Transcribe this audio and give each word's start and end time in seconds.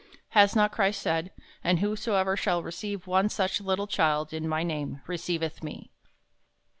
Has 0.29 0.55
not 0.55 0.71
Christ 0.71 0.99
said, 0.99 1.31
"And 1.63 1.77
whosoever 1.77 2.35
shall 2.35 2.63
receive 2.63 3.05
one 3.05 3.29
such 3.29 3.61
little 3.61 3.85
child 3.85 4.33
in 4.33 4.47
my 4.49 4.63
name, 4.63 5.03
receiveth 5.05 5.61
me." 5.61 5.91